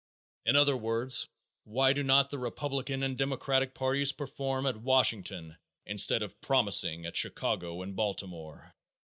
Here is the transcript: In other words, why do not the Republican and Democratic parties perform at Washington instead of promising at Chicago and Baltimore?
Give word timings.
In 0.47 0.55
other 0.55 0.75
words, 0.75 1.27
why 1.63 1.93
do 1.93 2.01
not 2.01 2.31
the 2.31 2.39
Republican 2.39 3.03
and 3.03 3.15
Democratic 3.15 3.75
parties 3.75 4.11
perform 4.11 4.65
at 4.65 4.77
Washington 4.81 5.57
instead 5.85 6.23
of 6.23 6.41
promising 6.41 7.05
at 7.05 7.15
Chicago 7.15 7.83
and 7.83 7.95
Baltimore? 7.95 8.73